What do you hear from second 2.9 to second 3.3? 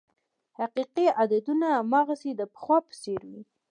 څېر